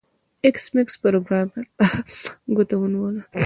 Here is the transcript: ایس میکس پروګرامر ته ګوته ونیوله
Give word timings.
ایس 0.45 0.65
میکس 0.73 0.95
پروګرامر 1.03 1.63
ته 1.77 1.85
ګوته 2.55 2.75
ونیوله 2.77 3.21